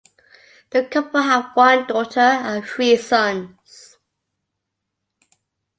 [0.71, 3.99] The couple have one daughter and three sons.